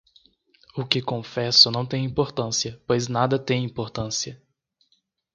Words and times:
O 0.75 0.83
que 0.83 0.99
confesso 0.99 1.69
não 1.69 1.85
tem 1.85 2.03
importância, 2.03 2.81
pois 2.87 3.07
nada 3.07 3.37
tem 3.37 3.63
importância. 3.63 4.41